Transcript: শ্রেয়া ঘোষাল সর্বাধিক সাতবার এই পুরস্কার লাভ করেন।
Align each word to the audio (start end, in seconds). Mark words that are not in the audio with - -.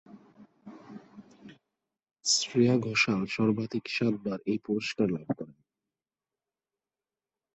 শ্রেয়া 2.25 2.75
ঘোষাল 2.77 3.21
সর্বাধিক 3.27 3.85
সাতবার 3.87 4.39
এই 4.45 4.59
পুরস্কার 4.65 5.07
লাভ 5.09 5.27
করেন। 5.37 5.59